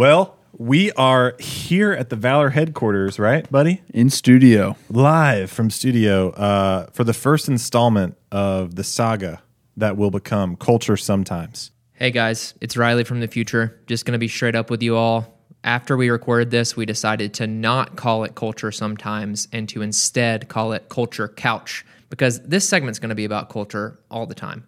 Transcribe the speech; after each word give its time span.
Well, 0.00 0.38
we 0.56 0.90
are 0.92 1.36
here 1.38 1.92
at 1.92 2.08
the 2.08 2.16
Valor 2.16 2.48
headquarters, 2.48 3.18
right, 3.18 3.46
buddy? 3.52 3.82
In 3.92 4.08
studio. 4.08 4.76
Live 4.88 5.50
from 5.50 5.68
studio 5.68 6.30
uh, 6.30 6.86
for 6.86 7.04
the 7.04 7.12
first 7.12 7.48
installment 7.48 8.16
of 8.32 8.76
the 8.76 8.82
saga 8.82 9.42
that 9.76 9.98
will 9.98 10.10
become 10.10 10.56
Culture 10.56 10.96
Sometimes. 10.96 11.70
Hey 11.92 12.10
guys, 12.10 12.54
it's 12.62 12.78
Riley 12.78 13.04
from 13.04 13.20
the 13.20 13.28
future. 13.28 13.78
Just 13.88 14.06
going 14.06 14.14
to 14.14 14.18
be 14.18 14.26
straight 14.26 14.54
up 14.54 14.70
with 14.70 14.82
you 14.82 14.96
all. 14.96 15.38
After 15.64 15.98
we 15.98 16.08
recorded 16.08 16.50
this, 16.50 16.74
we 16.74 16.86
decided 16.86 17.34
to 17.34 17.46
not 17.46 17.96
call 17.96 18.24
it 18.24 18.34
Culture 18.34 18.72
Sometimes 18.72 19.48
and 19.52 19.68
to 19.68 19.82
instead 19.82 20.48
call 20.48 20.72
it 20.72 20.88
Culture 20.88 21.28
Couch 21.28 21.84
because 22.08 22.40
this 22.40 22.66
segment's 22.66 22.98
going 22.98 23.10
to 23.10 23.14
be 23.14 23.26
about 23.26 23.50
culture 23.50 24.00
all 24.10 24.24
the 24.24 24.34
time. 24.34 24.64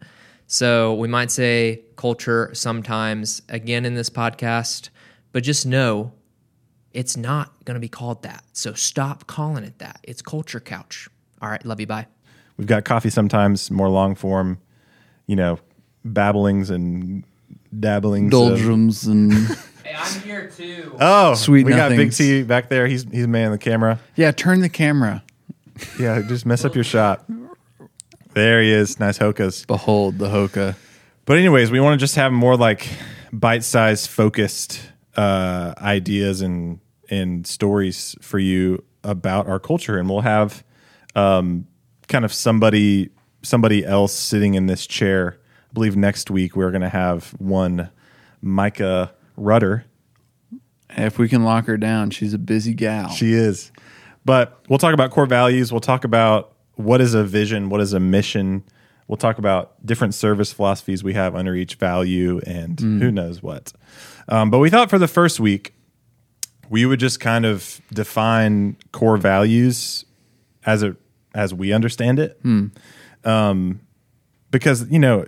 So 0.47 0.93
we 0.93 1.09
might 1.09 1.31
say 1.31 1.81
culture 1.97 2.51
sometimes 2.53 3.41
again 3.49 3.87
in 3.87 3.95
this 3.95 4.11
podcast, 4.11 4.91
but 5.33 5.43
just 5.43 5.67
know 5.67 6.13
it's 6.93 7.17
not 7.17 7.65
going 7.65 7.75
to 7.75 7.81
be 7.81 7.89
called 7.89 8.23
that. 8.23 8.45
So 8.53 8.75
stop 8.75 9.27
calling 9.27 9.65
it 9.65 9.79
that. 9.79 10.01
It's 10.03 10.23
Culture 10.23 10.61
Couch. 10.61 11.09
All 11.41 11.49
right, 11.49 11.65
love 11.65 11.81
you. 11.81 11.87
Bye. 11.87 12.07
We've 12.57 12.67
got 12.67 12.85
coffee 12.85 13.11
sometimes, 13.11 13.71
more 13.71 13.89
long 13.89 14.15
form, 14.15 14.59
you 15.27 15.37
know, 15.37 15.59
babblings 16.05 16.71
and 16.71 17.25
dabblings. 17.79 18.27
of- 18.27 18.31
Doldrums 18.59 19.07
and 19.07 19.33
Hey, 19.85 19.95
I'm 19.97 20.21
here 20.21 20.49
too. 20.49 20.97
Oh, 21.01 21.35
Sweet 21.35 21.65
We 21.67 21.73
got 21.73 21.89
Big 21.89 21.99
nothings. 21.99 22.17
T 22.19 22.43
back 22.45 22.69
there. 22.69 22.87
He's 22.87 23.03
he's 23.11 23.27
manning 23.27 23.51
the 23.51 23.59
camera. 23.59 23.99
yeah, 24.15 24.31
turn 24.31 24.61
the 24.61 24.69
camera. 24.69 25.25
Yeah, 25.99 26.23
just 26.23 26.47
mess 26.47 26.65
up 26.65 26.75
your 26.77 26.85
shot. 26.85 27.25
There 28.35 28.63
he 28.63 28.71
is. 28.71 29.01
Nice 29.01 29.19
hokas. 29.19 29.67
Behold 29.67 30.19
the 30.19 30.29
Hoka. 30.29 30.77
But 31.25 31.39
anyways, 31.39 31.71
we 31.71 31.81
want 31.81 31.99
to 31.99 32.03
just 32.03 32.15
have 32.17 32.31
more 32.33 32.57
like 32.57 32.89
bite-sized, 33.33 34.09
focused 34.09 34.81
uh, 35.17 35.75
ideas 35.79 36.41
and 36.41 36.81
and 37.11 37.47
stories 37.47 38.17
for 38.21 38.39
you 38.39 38.83
about 39.05 39.47
our 39.47 39.59
culture, 39.59 39.99
and 39.99 40.09
we'll 40.09 40.21
have 40.21 40.65
um, 41.15 41.67
kind 42.09 42.25
of 42.25 42.33
somebody 42.33 43.11
somebody 43.43 43.85
else 43.85 44.13
sitting 44.13 44.55
in 44.55 44.67
this 44.67 44.87
chair. 44.87 45.39
I 45.71 45.73
believe 45.75 45.97
next 45.97 46.31
week 46.31 46.57
we're 46.57 46.71
going 46.71 46.83
to 46.83 46.89
have 46.89 47.31
one 47.39 47.91
Micah 48.41 49.13
Rudder. 49.37 49.85
If 50.91 51.19
we 51.19 51.29
can 51.29 51.43
lock 51.45 51.67
her 51.67 51.77
down, 51.77 52.11
she's 52.11 52.35
a 52.35 52.39
busy 52.39 52.75
gal. 52.75 53.09
She 53.09 53.33
is. 53.33 53.73
But 54.25 54.61
we'll 54.69 54.79
talk 54.79 54.95
about 54.95 55.11
core 55.11 55.27
values. 55.27 55.73
We'll 55.73 55.81
talk 55.81 56.05
about 56.05 56.53
what 56.75 57.01
is 57.01 57.15
a 57.15 57.25
vision, 57.25 57.71
what 57.71 57.81
is 57.81 57.93
a 57.93 58.01
mission. 58.01 58.63
We'll 59.09 59.17
talk 59.17 59.39
about 59.39 59.85
different 59.85 60.15
service 60.15 60.53
philosophies 60.53 61.03
we 61.03 61.15
have 61.15 61.35
under 61.35 61.55
each 61.55 61.75
value 61.75 62.41
and 62.47 62.79
who 62.79 63.11
knows 63.11 63.43
what. 63.43 63.73
Um, 64.29 64.51
but 64.51 64.59
we 64.59 64.71
thought 64.71 64.91
for 64.91 64.99
the 64.99 65.09
first 65.09 65.41
week, 65.41 65.75
we 66.71 66.87
would 66.87 67.01
just 67.01 67.21
kind 67.21 67.45
of 67.45 67.81
define 67.93 68.77
core 68.93 69.17
values 69.17 70.05
as 70.65 70.83
it 70.83 70.97
as 71.35 71.53
we 71.55 71.73
understand 71.73 72.19
it. 72.19 72.39
Um, 73.25 73.81
because 74.51 74.91
you 74.91 74.99
know, 74.99 75.27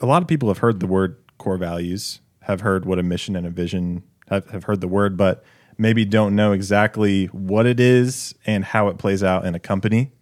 a 0.00 0.06
lot 0.06 0.22
of 0.22 0.28
people 0.28 0.48
have 0.48 0.58
heard 0.58 0.80
the 0.80 0.86
word 0.86 1.16
core 1.38 1.56
values, 1.56 2.20
have 2.42 2.60
heard 2.60 2.84
what 2.84 2.98
a 2.98 3.02
mission 3.02 3.36
and 3.36 3.46
a 3.46 3.50
vision 3.50 4.02
have, 4.28 4.48
have 4.50 4.64
heard 4.64 4.80
the 4.80 4.88
word, 4.88 5.16
but 5.16 5.44
maybe 5.78 6.04
don't 6.04 6.36
know 6.36 6.52
exactly 6.52 7.26
what 7.26 7.66
it 7.66 7.80
is 7.80 8.34
and 8.46 8.64
how 8.64 8.88
it 8.88 8.98
plays 8.98 9.22
out 9.22 9.44
in 9.46 9.54
a 9.54 9.58
company. 9.58 10.12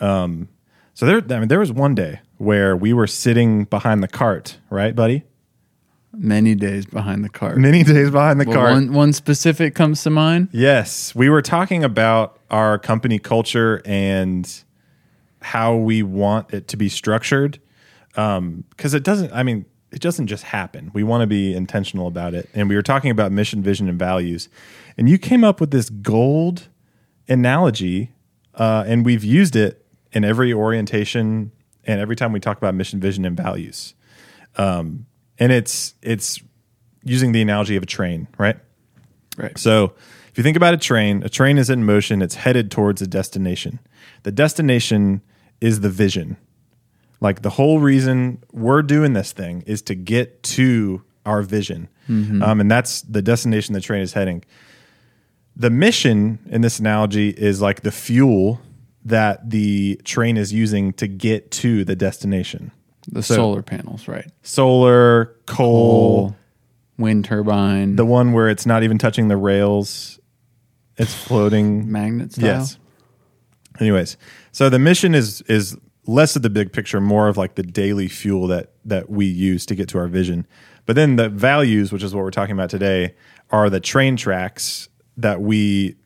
Um, 0.00 0.48
so 0.92 1.06
there, 1.06 1.22
I 1.30 1.38
mean, 1.40 1.48
there 1.48 1.58
was 1.58 1.72
one 1.72 1.94
day 1.94 2.20
where 2.38 2.76
we 2.76 2.92
were 2.92 3.06
sitting 3.06 3.64
behind 3.64 4.02
the 4.02 4.08
cart, 4.08 4.58
right, 4.70 4.94
buddy? 4.94 5.24
Many 6.16 6.54
days 6.54 6.86
behind 6.86 7.24
the 7.24 7.28
cart. 7.28 7.58
Many 7.58 7.82
days 7.82 8.10
behind 8.10 8.40
the 8.40 8.44
Well, 8.46 8.56
cart. 8.56 8.72
one, 8.72 8.92
one 8.92 9.12
specific 9.12 9.74
comes 9.74 10.02
to 10.04 10.10
mind. 10.10 10.48
Yes, 10.52 11.14
we 11.14 11.28
were 11.28 11.42
talking 11.42 11.84
about 11.84 12.38
our 12.50 12.78
company 12.78 13.18
culture 13.18 13.82
and 13.84 14.48
how 15.42 15.76
we 15.76 16.02
want 16.02 16.52
it 16.54 16.68
to 16.68 16.76
be 16.76 16.88
structured. 16.88 17.58
Because 18.14 18.94
it 18.94 19.02
doesn't, 19.02 19.32
I 19.32 19.42
mean, 19.42 19.64
it 19.90 20.00
doesn't 20.00 20.26
just 20.28 20.44
happen. 20.44 20.90
We 20.94 21.02
want 21.02 21.22
to 21.22 21.26
be 21.26 21.54
intentional 21.54 22.06
about 22.06 22.34
it. 22.34 22.48
And 22.54 22.68
we 22.68 22.74
were 22.76 22.82
talking 22.82 23.10
about 23.10 23.32
mission, 23.32 23.62
vision, 23.62 23.88
and 23.88 23.98
values. 23.98 24.48
And 24.96 25.08
you 25.08 25.18
came 25.18 25.44
up 25.44 25.60
with 25.60 25.70
this 25.70 25.88
gold 25.90 26.68
analogy, 27.28 28.12
uh, 28.54 28.84
and 28.86 29.04
we've 29.04 29.24
used 29.24 29.56
it 29.56 29.84
in 30.12 30.24
every 30.24 30.52
orientation 30.52 31.50
and 31.84 32.00
every 32.00 32.16
time 32.16 32.32
we 32.32 32.40
talk 32.40 32.56
about 32.56 32.74
mission, 32.74 33.00
vision, 33.00 33.24
and 33.24 33.36
values. 33.36 33.94
Um, 34.56 35.06
and 35.38 35.52
it's 35.52 35.94
it's 36.02 36.40
using 37.02 37.32
the 37.32 37.42
analogy 37.42 37.76
of 37.76 37.82
a 37.82 37.86
train, 37.86 38.28
right? 38.38 38.56
Right. 39.36 39.58
So, 39.58 39.94
if 40.28 40.38
you 40.38 40.42
think 40.44 40.56
about 40.56 40.74
a 40.74 40.78
train, 40.78 41.22
a 41.22 41.28
train 41.28 41.58
is 41.58 41.70
in 41.70 41.84
motion, 41.84 42.22
it's 42.22 42.34
headed 42.36 42.70
towards 42.70 43.02
a 43.02 43.06
destination. 43.06 43.78
The 44.22 44.32
destination 44.32 45.22
is 45.60 45.80
the 45.80 45.90
vision. 45.90 46.36
Like 47.20 47.42
the 47.42 47.50
whole 47.50 47.78
reason 47.78 48.42
we're 48.52 48.82
doing 48.82 49.12
this 49.12 49.32
thing 49.32 49.62
is 49.66 49.80
to 49.82 49.94
get 49.94 50.42
to 50.42 51.02
our 51.24 51.42
vision. 51.42 51.88
Um, 52.42 52.60
and 52.60 52.70
that's 52.70 53.02
the 53.02 53.22
destination 53.22 53.72
the 53.72 53.80
train 53.80 54.02
is 54.02 54.12
heading. 54.12 54.44
The 55.56 55.70
mission 55.70 56.38
in 56.50 56.60
this 56.60 56.78
analogy 56.78 57.30
is 57.30 57.62
like 57.62 57.80
the 57.82 57.92
fuel 57.92 58.60
that 59.04 59.50
the 59.50 60.00
train 60.04 60.36
is 60.36 60.52
using 60.52 60.92
to 60.94 61.06
get 61.06 61.50
to 61.52 61.84
the 61.84 61.96
destination. 61.96 62.72
The 63.10 63.22
So- 63.22 63.34
solar 63.34 63.62
panels, 63.62 64.08
right? 64.08 64.30
Solar, 64.42 65.26
coal, 65.46 66.28
Coal, 66.30 66.36
wind 66.98 67.24
turbine, 67.24 67.96
the 67.96 68.04
one 68.06 68.32
where 68.32 68.48
it's 68.48 68.66
not 68.66 68.82
even 68.82 68.98
touching 68.98 69.28
the 69.28 69.36
rails, 69.36 70.18
it's 70.96 71.12
floating. 71.14 71.90
magnet 71.90 72.32
style. 72.32 72.44
Yes. 72.46 72.78
Anyways, 73.80 74.16
so 74.52 74.68
the 74.70 74.78
mission 74.78 75.14
is 75.14 75.42
is 75.42 75.76
less 76.06 76.36
of 76.36 76.42
the 76.42 76.50
big 76.50 76.72
picture, 76.72 77.00
more 77.00 77.28
of 77.28 77.36
like 77.36 77.56
the 77.56 77.62
daily 77.62 78.08
fuel 78.08 78.46
that 78.48 78.72
that 78.84 79.10
we 79.10 79.26
use 79.26 79.66
to 79.66 79.74
get 79.74 79.88
to 79.88 79.98
our 79.98 80.06
vision. 80.06 80.46
But 80.86 80.96
then 80.96 81.16
the 81.16 81.28
values, 81.28 81.92
which 81.92 82.02
is 82.02 82.14
what 82.14 82.22
we're 82.22 82.30
talking 82.30 82.52
about 82.52 82.70
today, 82.70 83.14
are 83.50 83.68
the 83.70 83.80
train 83.80 84.16
tracks 84.16 84.88
that 85.16 85.40
we, 85.40 85.96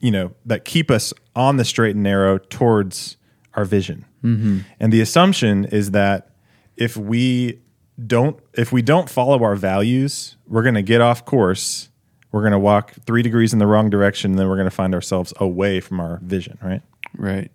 you 0.00 0.10
know, 0.10 0.32
that 0.44 0.64
keep 0.64 0.90
us 0.90 1.14
on 1.36 1.56
the 1.56 1.64
straight 1.64 1.94
and 1.94 2.02
narrow 2.02 2.38
towards 2.38 3.16
our 3.54 3.64
vision. 3.64 4.04
Mm-hmm. 4.24 4.58
And 4.80 4.92
the 4.92 5.00
assumption 5.00 5.64
is 5.66 5.92
that 5.92 6.30
if 6.76 6.96
we 6.96 7.60
don't 8.06 8.38
if 8.54 8.72
we 8.72 8.82
don't 8.82 9.08
follow 9.08 9.42
our 9.42 9.54
values, 9.54 10.36
we're 10.46 10.62
going 10.62 10.74
to 10.74 10.82
get 10.82 11.00
off 11.00 11.24
course. 11.24 11.88
We're 12.32 12.40
going 12.40 12.52
to 12.52 12.58
walk 12.58 12.94
3 13.06 13.22
degrees 13.22 13.52
in 13.52 13.60
the 13.60 13.66
wrong 13.66 13.90
direction 13.90 14.32
and 14.32 14.38
then 14.40 14.48
we're 14.48 14.56
going 14.56 14.68
to 14.68 14.74
find 14.74 14.92
ourselves 14.92 15.32
away 15.36 15.78
from 15.78 16.00
our 16.00 16.18
vision, 16.20 16.58
right? 16.60 16.82
Right. 17.16 17.52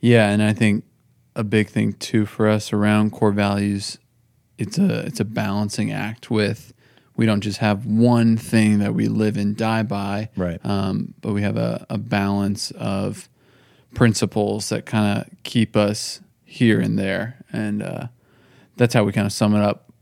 Yeah, 0.00 0.28
and 0.30 0.40
I 0.42 0.52
think 0.52 0.84
a 1.34 1.42
big 1.42 1.68
thing 1.68 1.94
too 1.94 2.24
for 2.24 2.48
us 2.48 2.72
around 2.72 3.10
core 3.10 3.32
values, 3.32 3.98
it's 4.58 4.78
a 4.78 5.00
it's 5.00 5.18
a 5.18 5.24
balancing 5.24 5.90
act 5.90 6.30
with 6.30 6.72
we 7.16 7.26
don't 7.26 7.40
just 7.40 7.58
have 7.58 7.86
one 7.86 8.36
thing 8.36 8.78
that 8.78 8.94
we 8.94 9.08
live 9.08 9.36
and 9.36 9.56
die 9.56 9.82
by, 9.82 10.28
Right. 10.36 10.64
Um, 10.64 11.14
but 11.20 11.32
we 11.32 11.42
have 11.42 11.56
a, 11.56 11.86
a 11.88 11.98
balance 11.98 12.70
of 12.72 13.28
principles 13.94 14.68
that 14.68 14.84
kind 14.84 15.18
of 15.18 15.42
keep 15.42 15.76
us 15.76 16.20
here 16.44 16.78
and 16.78 16.98
there, 16.98 17.42
and 17.52 17.82
uh, 17.82 18.06
that's 18.76 18.94
how 18.94 19.04
we 19.04 19.12
kind 19.12 19.26
of 19.26 19.32
sum 19.32 19.54
it 19.54 19.62
up 19.62 19.92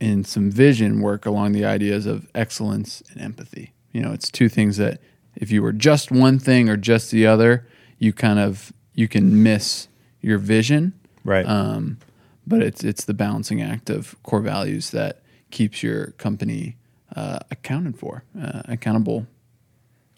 in 0.00 0.24
some 0.24 0.50
vision 0.50 1.00
work 1.00 1.26
along 1.26 1.52
the 1.52 1.64
ideas 1.64 2.06
of 2.06 2.28
excellence 2.34 3.02
and 3.10 3.20
empathy. 3.20 3.72
You 3.92 4.00
know, 4.00 4.12
it's 4.12 4.30
two 4.30 4.48
things 4.48 4.76
that 4.76 5.00
if 5.34 5.50
you 5.50 5.62
were 5.62 5.72
just 5.72 6.10
one 6.10 6.38
thing 6.38 6.68
or 6.68 6.76
just 6.76 7.10
the 7.10 7.26
other, 7.26 7.66
you 7.98 8.12
kind 8.12 8.38
of 8.38 8.72
you 8.94 9.08
can 9.08 9.42
miss 9.42 9.88
your 10.20 10.38
vision. 10.38 10.92
Right. 11.24 11.46
Um, 11.46 11.98
but 12.46 12.62
it's 12.62 12.84
it's 12.84 13.04
the 13.04 13.14
balancing 13.14 13.60
act 13.62 13.90
of 13.90 14.20
core 14.22 14.40
values 14.40 14.90
that 14.90 15.22
keeps 15.50 15.82
your 15.82 16.08
company 16.12 16.76
uh, 17.14 17.38
accounted 17.50 17.96
for, 17.96 18.24
uh, 18.40 18.62
accountable. 18.66 19.26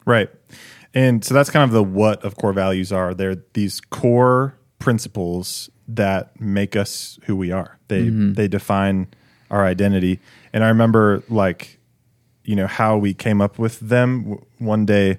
Right. 0.05 0.31
And 0.93 1.25
so 1.25 1.35
that's 1.35 1.51
kind 1.51 1.65
of 1.65 1.71
the 1.71 1.85
what 1.85 2.25
of 2.25 2.37
core 2.37 2.53
values 2.53 2.93
are. 2.93 3.15
They're 3.15 3.37
these 3.53 3.81
core 3.81 4.57
principles 4.81 5.71
that 5.87 6.41
make 6.41 6.75
us 6.75 7.19
who 7.25 7.37
we 7.37 7.53
are. 7.53 7.79
They 7.89 8.09
they 8.09 8.49
define 8.49 9.07
our 9.51 9.65
identity. 9.65 10.19
And 10.53 10.65
I 10.65 10.69
remember 10.69 11.23
like 11.29 11.79
you 12.45 12.57
know 12.57 12.67
how 12.67 12.97
we 12.97 13.15
came 13.15 13.41
up 13.41 13.59
with 13.59 13.79
them 13.81 14.43
one 14.59 14.85
day 14.87 15.19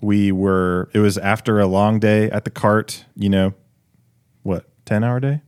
we 0.00 0.30
were 0.30 0.88
it 0.94 1.00
was 1.00 1.18
after 1.18 1.58
a 1.58 1.66
long 1.66 1.98
day 1.98 2.30
at 2.30 2.44
the 2.44 2.50
cart, 2.50 3.04
you 3.16 3.28
know, 3.28 3.54
what, 4.42 4.64
10 4.86 5.02
hour 5.02 5.18
day? 5.20 5.40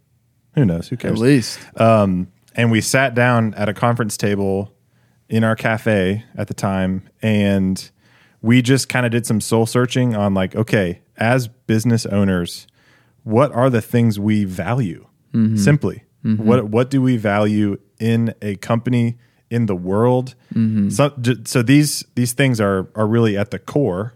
Who 0.55 0.65
knows? 0.65 0.89
Who 0.89 0.97
cares? 0.97 1.13
At 1.15 1.19
least, 1.19 1.61
Um, 1.81 2.33
and 2.57 2.73
we 2.73 2.81
sat 2.81 3.15
down 3.15 3.55
at 3.55 3.69
a 3.69 3.73
conference 3.75 4.17
table 4.17 4.75
in 5.29 5.45
our 5.45 5.55
cafe 5.55 6.25
at 6.37 6.49
the 6.49 6.55
time, 6.55 7.09
and 7.23 7.91
we 8.43 8.61
just 8.61 8.89
kind 8.89 9.07
of 9.07 9.13
did 9.13 9.25
some 9.25 9.41
soul 9.41 9.67
searching 9.67 10.17
on 10.17 10.35
like, 10.35 10.57
okay, 10.57 11.01
as 11.17 11.47
business 11.47 12.05
owners, 12.07 12.67
what 13.25 13.53
are 13.53 13.71
the 13.71 13.81
things 13.83 14.19
we 14.19 14.45
value? 14.45 15.07
Simply, 15.57 16.03
what 16.23 16.65
what 16.71 16.91
do 16.91 17.01
we 17.01 17.17
value 17.17 17.79
in 17.99 18.35
a 18.43 18.57
company, 18.57 19.17
in 19.51 19.67
the 19.67 19.77
world. 19.77 20.35
So, 20.91 21.11
j- 21.21 21.37
so 21.45 21.63
these 21.63 22.05
these 22.15 22.33
things 22.33 22.61
are 22.61 22.89
are 22.95 23.07
really 23.07 23.37
at 23.39 23.51
the 23.51 23.59
core 23.59 24.15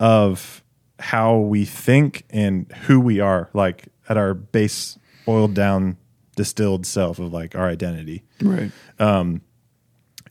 of 0.00 0.62
how 0.98 1.36
we 1.38 1.64
think 1.64 2.24
and 2.30 2.70
who 2.86 2.98
we 3.00 3.20
are, 3.20 3.50
like 3.54 3.88
at 4.08 4.16
our 4.16 4.34
base, 4.34 4.98
boiled 5.26 5.54
down, 5.54 5.96
distilled 6.36 6.86
self 6.86 7.18
of 7.18 7.32
like 7.32 7.54
our 7.54 7.68
identity. 7.68 8.24
Right. 8.42 8.70
um 8.98 9.42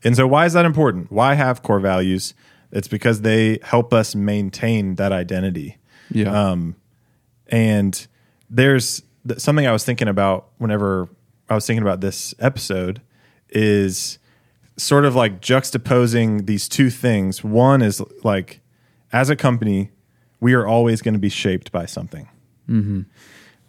And 0.04 0.14
so, 0.16 0.26
why 0.26 0.44
is 0.46 0.52
that 0.52 0.64
important? 0.66 1.10
Why 1.10 1.34
have 1.34 1.62
core 1.62 1.80
values? 1.80 2.34
It's 2.70 2.88
because 2.88 3.22
they 3.22 3.58
help 3.62 3.92
us 3.94 4.14
maintain 4.14 4.96
that 4.96 5.10
identity. 5.12 5.78
Yeah. 6.10 6.30
Um, 6.50 6.76
and 7.48 8.06
there's 8.50 9.02
th- 9.26 9.40
something 9.40 9.66
I 9.66 9.72
was 9.72 9.84
thinking 9.84 10.08
about 10.08 10.48
whenever 10.58 11.08
I 11.48 11.54
was 11.54 11.66
thinking 11.66 11.82
about 11.82 12.00
this 12.00 12.34
episode 12.38 13.00
is 13.50 14.18
sort 14.76 15.04
of 15.04 15.14
like 15.14 15.40
juxtaposing 15.40 16.46
these 16.46 16.68
two 16.68 16.90
things. 16.90 17.42
One 17.42 17.82
is 17.82 18.02
like, 18.22 18.60
as 19.12 19.30
a 19.30 19.36
company, 19.36 19.90
we 20.40 20.54
are 20.54 20.66
always 20.66 21.02
going 21.02 21.14
to 21.14 21.20
be 21.20 21.28
shaped 21.30 21.72
by 21.72 21.86
something. 21.86 22.28
Mm-hmm. 22.68 23.02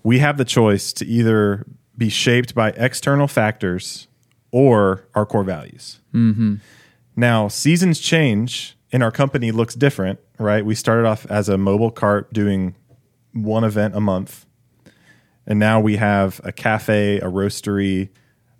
We 0.03 0.19
have 0.19 0.37
the 0.37 0.45
choice 0.45 0.93
to 0.93 1.05
either 1.05 1.65
be 1.97 2.09
shaped 2.09 2.53
by 2.53 2.69
external 2.71 3.27
factors 3.27 4.07
or 4.51 5.07
our 5.15 5.25
core 5.25 5.43
values. 5.43 5.99
Mm-hmm. 6.13 6.55
Now, 7.15 7.47
seasons 7.47 7.99
change 7.99 8.77
and 8.91 9.03
our 9.03 9.11
company 9.11 9.51
looks 9.51 9.75
different, 9.75 10.19
right? 10.37 10.65
We 10.65 10.75
started 10.75 11.05
off 11.05 11.25
as 11.27 11.49
a 11.49 11.57
mobile 11.57 11.91
cart 11.91 12.31
doing 12.33 12.75
one 13.33 13.63
event 13.63 13.95
a 13.95 13.99
month. 13.99 14.45
And 15.45 15.57
now 15.59 15.79
we 15.79 15.95
have 15.97 16.39
a 16.43 16.51
cafe, 16.51 17.17
a 17.17 17.25
roastery, 17.25 18.09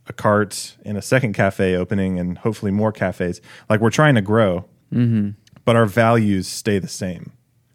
a 0.08 0.14
cart, 0.14 0.76
and 0.84 0.98
a 0.98 1.02
second 1.02 1.34
cafe 1.34 1.76
opening, 1.76 2.18
and 2.20 2.38
hopefully 2.40 2.72
more 2.72 2.92
cafes. 2.92 3.42
Like 3.70 3.80
we're 3.80 3.92
trying 3.92 4.16
to 4.16 4.22
grow, 4.22 4.66
but 4.92 5.76
our 5.76 5.86
values 5.86 6.48
stay 6.48 6.80
the 6.80 6.88
same. 6.88 7.32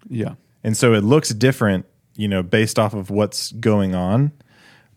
yeah. 0.08 0.34
And 0.64 0.76
so 0.76 0.94
it 0.94 1.04
looks 1.04 1.28
different, 1.28 1.84
you 2.16 2.26
know, 2.26 2.42
based 2.42 2.78
off 2.78 2.94
of 2.94 3.10
what's 3.10 3.52
going 3.52 3.94
on. 3.94 4.32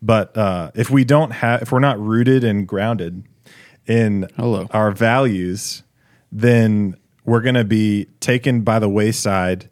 But 0.02 0.36
uh, 0.38 0.72
if 0.76 0.90
we 0.90 1.04
don't 1.04 1.32
have, 1.32 1.62
if 1.62 1.72
we're 1.72 1.80
not 1.80 2.00
rooted 2.00 2.44
and 2.44 2.68
grounded 2.68 3.24
in 3.86 4.28
Hello. 4.38 4.68
our 4.72 4.92
values, 4.92 5.84
then 6.32 6.96
we're 7.26 7.42
going 7.42 7.56
to 7.56 7.66
be 7.66 8.06
taken 8.20 8.62
by 8.62 8.80
the 8.80 8.88
wayside, 8.90 9.70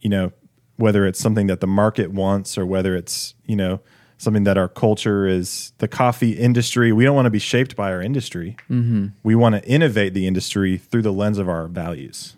you 0.00 0.10
know, 0.10 0.32
whether 0.78 1.06
it's 1.06 1.18
something 1.18 1.46
that 1.48 1.60
the 1.60 1.66
market 1.66 2.10
wants 2.10 2.56
or 2.56 2.64
whether 2.64 2.96
it's, 2.96 3.34
you 3.44 3.54
know, 3.56 3.80
something 4.16 4.44
that 4.44 4.56
our 4.56 4.68
culture 4.68 5.26
is 5.26 5.72
the 5.78 5.86
coffee 5.86 6.32
industry. 6.32 6.92
We 6.92 7.04
don't 7.04 7.14
want 7.14 7.26
to 7.26 7.30
be 7.30 7.38
shaped 7.38 7.76
by 7.76 7.92
our 7.92 8.00
industry. 8.00 8.56
Mm-hmm. 8.70 9.08
We 9.22 9.34
want 9.34 9.54
to 9.56 9.64
innovate 9.68 10.14
the 10.14 10.26
industry 10.26 10.78
through 10.78 11.02
the 11.02 11.12
lens 11.12 11.38
of 11.38 11.48
our 11.48 11.68
values. 11.68 12.34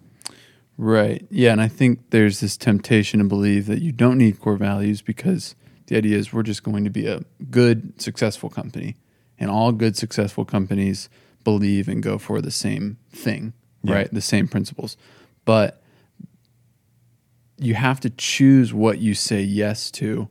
Right. 0.76 1.26
Yeah. 1.31 1.52
And 1.52 1.60
I 1.60 1.69
think 1.69 2.10
there's 2.10 2.40
this 2.40 2.56
temptation 2.56 3.20
to 3.20 3.26
believe 3.26 3.66
that 3.66 3.81
you 3.82 3.92
don't 3.92 4.19
need 4.19 4.40
core 4.40 4.56
values 4.56 5.02
because 5.02 5.54
the 5.86 5.96
idea 5.96 6.16
is 6.16 6.32
we're 6.32 6.43
just 6.43 6.62
going 6.62 6.84
to 6.84 6.90
be 6.90 7.06
a 7.06 7.20
good, 7.50 8.00
successful 8.00 8.48
company. 8.48 8.96
And 9.38 9.50
all 9.50 9.72
good, 9.72 9.96
successful 9.96 10.44
companies 10.44 11.08
believe 11.44 11.88
and 11.88 12.02
go 12.02 12.19
for 12.19 12.40
the 12.43 12.50
same 12.50 12.98
thing, 13.10 13.52
Yeah. 13.82 13.94
right? 13.94 14.12
The 14.12 14.20
same 14.20 14.48
principles. 14.48 14.96
But 15.46 15.82
you 17.60 17.74
have 17.74 18.00
to 18.00 18.10
choose 18.10 18.72
what 18.72 18.98
you 18.98 19.14
say 19.14 19.42
yes 19.42 19.90
to 19.92 20.28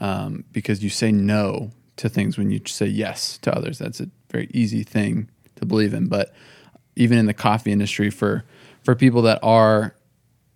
um, 0.00 0.44
because 0.52 0.82
you 0.82 0.90
say 0.90 1.12
no 1.12 1.70
to 1.96 2.08
things 2.08 2.38
when 2.38 2.50
you 2.50 2.60
say 2.66 2.86
yes 2.86 3.38
to 3.38 3.54
others. 3.54 3.78
That's 3.78 4.00
a 4.00 4.08
very 4.30 4.48
easy 4.54 4.84
thing 4.84 5.28
to 5.56 5.66
believe 5.66 5.92
in. 5.92 6.06
But 6.06 6.32
even 6.96 7.18
in 7.18 7.26
the 7.26 7.34
coffee 7.34 7.72
industry, 7.72 8.10
for 8.10 8.44
for 8.82 8.94
people 8.94 9.22
that 9.22 9.40
are 9.42 9.94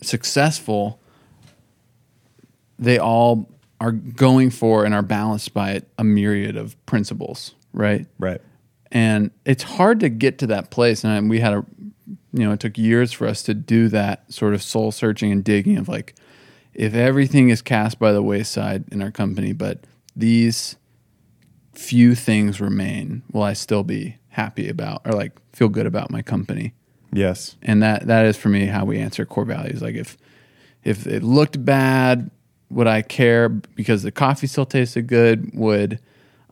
successful, 0.00 1.00
they 2.78 2.98
all 2.98 3.48
are 3.80 3.92
going 3.92 4.50
for 4.50 4.84
and 4.84 4.94
are 4.94 5.02
balanced 5.02 5.52
by 5.52 5.82
a 5.98 6.04
myriad 6.04 6.56
of 6.56 6.76
principles, 6.86 7.54
right? 7.72 8.06
Right. 8.19 8.40
and 8.92 9.30
it's 9.44 9.64
hard 9.64 10.00
to 10.00 10.08
get 10.08 10.38
to 10.38 10.46
that 10.48 10.70
place 10.70 11.04
and 11.04 11.28
we 11.28 11.40
had 11.40 11.52
a 11.52 11.64
you 12.32 12.40
know 12.40 12.52
it 12.52 12.61
took 12.61 12.79
years 12.79 13.12
for 13.12 13.26
us 13.26 13.43
to 13.43 13.55
do 13.55 13.88
that 13.88 14.31
sort 14.32 14.55
of 14.55 14.62
soul 14.62 14.93
searching 14.93 15.31
and 15.32 15.44
digging 15.44 15.76
of 15.76 15.88
like 15.88 16.14
if 16.75 16.94
everything 16.94 17.50
is 17.50 17.61
cast 17.61 17.99
by 17.99 18.12
the 18.12 18.23
wayside 18.23 18.84
in 18.90 19.02
our 19.02 19.11
company 19.11 19.52
but 19.52 19.81
these 20.17 20.76
few 21.75 22.14
things 22.14 22.61
remain 22.61 23.23
will 23.32 23.43
i 23.43 23.52
still 23.52 23.82
be 23.82 24.17
happy 24.32 24.69
about 24.69 25.02
or 25.05 25.12
like 25.12 25.32
feel 25.52 25.69
good 25.69 25.87
about 25.87 26.11
my 26.11 26.23
company? 26.23 26.75
Yes. 27.14 27.56
and 27.62 27.82
that 27.82 28.06
that 28.06 28.25
is 28.25 28.37
for 28.38 28.49
me 28.49 28.67
how 28.67 28.87
we 28.87 28.99
answer 28.99 29.26
core 29.26 29.44
values. 29.44 29.82
Like 29.82 29.94
if 29.94 30.17
if 30.82 31.06
it 31.06 31.23
looked 31.23 31.62
bad 31.64 32.31
would 32.70 32.87
i 32.87 33.02
care 33.02 33.50
because 33.50 34.02
the 34.02 34.11
coffee 34.11 34.46
still 34.46 34.67
tasted 34.67 35.06
good? 35.06 35.50
Would 35.55 36.00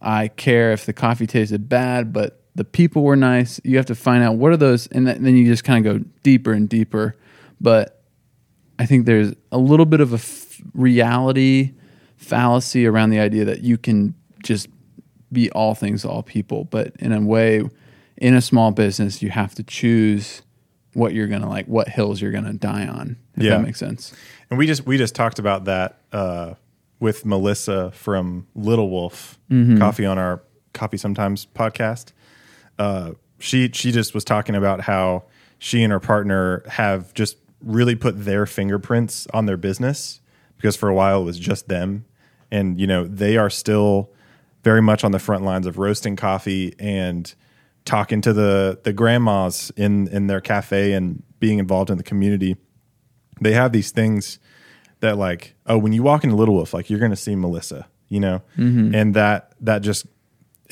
i 0.02 0.28
care 0.28 0.72
if 0.72 0.86
the 0.86 0.92
coffee 0.92 1.26
tasted 1.26 1.68
bad 1.68 2.12
but 2.12 2.39
the 2.54 2.64
people 2.64 3.02
were 3.02 3.16
nice. 3.16 3.60
You 3.64 3.76
have 3.76 3.86
to 3.86 3.94
find 3.94 4.22
out 4.24 4.36
what 4.36 4.52
are 4.52 4.56
those 4.56 4.86
and 4.88 5.06
th- 5.06 5.18
then 5.18 5.36
you 5.36 5.46
just 5.46 5.64
kind 5.64 5.86
of 5.86 5.98
go 6.02 6.04
deeper 6.22 6.52
and 6.52 6.68
deeper. 6.68 7.16
But 7.60 7.96
i 8.78 8.86
think 8.86 9.04
there's 9.04 9.34
a 9.52 9.58
little 9.58 9.84
bit 9.84 10.00
of 10.00 10.12
a 10.12 10.16
f- 10.16 10.58
reality 10.72 11.74
fallacy 12.16 12.86
around 12.86 13.10
the 13.10 13.18
idea 13.20 13.44
that 13.44 13.60
you 13.62 13.76
can 13.76 14.14
just 14.42 14.68
be 15.32 15.50
all 15.52 15.74
things 15.74 16.02
to 16.02 16.08
all 16.08 16.22
people. 16.22 16.64
But 16.64 16.94
in 16.98 17.12
a 17.12 17.20
way 17.20 17.62
in 18.16 18.34
a 18.34 18.40
small 18.40 18.70
business 18.70 19.22
you 19.22 19.30
have 19.30 19.54
to 19.54 19.62
choose 19.62 20.42
what 20.94 21.12
you're 21.14 21.28
gonna 21.28 21.48
like 21.48 21.66
what 21.66 21.88
hills 21.88 22.20
you're 22.20 22.32
gonna 22.32 22.52
die 22.54 22.86
on 22.86 23.16
if 23.36 23.44
Yeah. 23.44 23.50
that 23.50 23.62
makes 23.62 23.78
sense. 23.78 24.12
And 24.50 24.58
we 24.58 24.66
just 24.66 24.86
we 24.86 24.98
just 24.98 25.14
talked 25.14 25.38
about 25.38 25.66
that 25.66 26.00
uh, 26.12 26.54
with 26.98 27.24
Melissa 27.24 27.92
from 27.92 28.46
Little 28.54 28.90
Wolf 28.90 29.38
Coffee 29.78 30.04
on 30.06 30.18
our 30.18 30.42
Coffee 30.74 30.96
Sometimes 30.96 31.46
podcast. 31.54 32.12
Uh, 32.80 33.12
she 33.38 33.70
she 33.72 33.92
just 33.92 34.14
was 34.14 34.24
talking 34.24 34.54
about 34.54 34.80
how 34.80 35.24
she 35.58 35.82
and 35.82 35.92
her 35.92 36.00
partner 36.00 36.64
have 36.66 37.12
just 37.12 37.36
really 37.62 37.94
put 37.94 38.24
their 38.24 38.46
fingerprints 38.46 39.26
on 39.34 39.44
their 39.44 39.58
business 39.58 40.20
because 40.56 40.76
for 40.76 40.88
a 40.88 40.94
while 40.94 41.20
it 41.20 41.24
was 41.24 41.38
just 41.38 41.68
them, 41.68 42.06
and 42.50 42.80
you 42.80 42.86
know 42.86 43.06
they 43.06 43.36
are 43.36 43.50
still 43.50 44.10
very 44.64 44.80
much 44.80 45.04
on 45.04 45.12
the 45.12 45.18
front 45.18 45.44
lines 45.44 45.66
of 45.66 45.76
roasting 45.78 46.16
coffee 46.16 46.74
and 46.78 47.34
talking 47.84 48.22
to 48.22 48.32
the 48.32 48.80
the 48.82 48.92
grandmas 48.92 49.70
in 49.76 50.08
in 50.08 50.26
their 50.26 50.40
cafe 50.40 50.94
and 50.94 51.22
being 51.38 51.58
involved 51.58 51.90
in 51.90 51.98
the 51.98 52.04
community. 52.04 52.56
They 53.42 53.52
have 53.52 53.72
these 53.72 53.90
things 53.90 54.38
that 55.00 55.18
like 55.18 55.54
oh 55.66 55.76
when 55.76 55.92
you 55.92 56.02
walk 56.02 56.24
into 56.24 56.36
little 56.36 56.54
wolf 56.54 56.72
like 56.72 56.88
you're 56.88 56.98
gonna 56.98 57.16
see 57.16 57.36
melissa 57.36 57.86
you 58.10 58.20
know? 58.20 58.42
And 58.94 59.14
that 59.14 59.54
that 59.60 59.78
just 59.80 60.06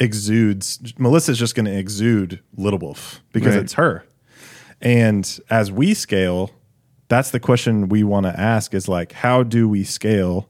exudes 0.00 0.80
melissa's 0.98 1.38
just 1.38 1.54
gonna 1.54 1.70
exude 1.72 2.40
little 2.56 2.78
wolf 2.78 3.22
because 3.32 3.54
Right. 3.54 3.64
it's 3.64 3.74
her 3.74 4.04
and 4.80 5.38
as 5.50 5.70
we 5.72 5.94
scale 5.94 6.50
that's 7.08 7.30
the 7.30 7.40
question 7.40 7.88
we 7.88 8.04
want 8.04 8.26
to 8.26 8.38
ask 8.40 8.74
is 8.74 8.88
like 8.88 9.12
how 9.12 9.42
do 9.42 9.68
we 9.68 9.82
scale 9.84 10.48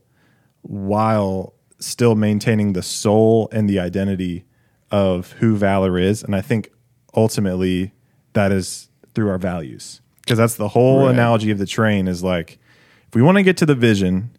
while 0.63 1.55
still 1.79 2.15
maintaining 2.15 2.73
the 2.73 2.83
soul 2.83 3.49
and 3.53 3.69
the 3.71 3.79
identity 3.79 4.45
of 4.91 5.33
who 5.33 5.57
valor 5.57 5.99
is 5.99 6.23
and 6.23 6.35
i 6.35 6.41
think 6.41 6.71
ultimately 7.15 7.93
that 8.33 8.53
is 8.53 8.89
through 9.15 9.31
our 9.31 9.39
values 9.39 10.01
because 10.23 10.39
that's 10.39 10.57
the 10.57 10.69
whole 10.69 11.05
Right. 11.07 11.13
analogy 11.15 11.51
of 11.51 11.59
the 11.59 11.67
train 11.67 12.09
is 12.09 12.23
like 12.23 12.59
if 13.09 13.15
we 13.15 13.23
want 13.23 13.37
to 13.39 13.43
get 13.43 13.57
to 13.59 13.67
the 13.67 13.75
vision 13.75 14.31